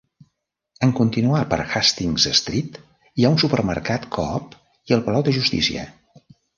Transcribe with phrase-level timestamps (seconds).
[0.87, 2.81] En continuar per Hastings Street,
[3.13, 5.91] hi ha un supermercat Co-op i el palau de justícia.